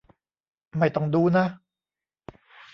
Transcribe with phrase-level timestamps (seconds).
[0.77, 1.45] ไม่ต้องดูนะ